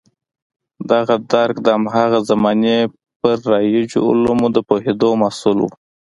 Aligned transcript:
دغه 0.91 1.15
درک 1.31 1.55
د 1.63 1.67
هماغه 1.77 2.19
زمانې 2.29 2.77
پر 3.19 3.37
رایجو 3.51 3.99
علومو 4.09 4.47
د 4.55 4.57
پوهېدو 4.67 5.09
محصول 5.21 5.57
و. 5.61 5.69